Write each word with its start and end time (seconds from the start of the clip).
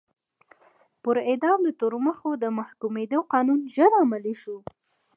پر 1.03 1.15
اعدام 1.29 1.59
د 1.63 1.69
تورمخو 1.79 2.29
د 2.43 2.45
محکومېدو 2.59 3.19
قانون 3.33 3.59
ژر 3.73 3.91
عملي 4.03 4.35
شو. 4.41 4.57